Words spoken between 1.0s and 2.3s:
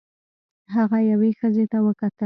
یوې ښځې ته وکتل.